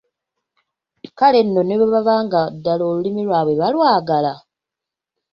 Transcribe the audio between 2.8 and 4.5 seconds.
olulimi lwabwe balwagala.